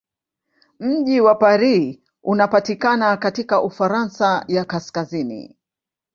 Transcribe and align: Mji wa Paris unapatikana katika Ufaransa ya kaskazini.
Mji 0.79 1.21
wa 1.21 1.35
Paris 1.35 1.97
unapatikana 2.23 3.17
katika 3.17 3.61
Ufaransa 3.61 4.45
ya 4.47 4.65
kaskazini. 4.65 5.55